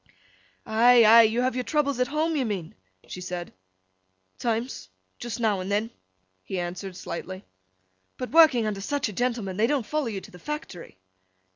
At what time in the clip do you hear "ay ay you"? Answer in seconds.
0.65-1.41